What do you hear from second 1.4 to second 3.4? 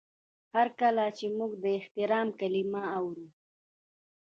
د احترام کلمه اورو.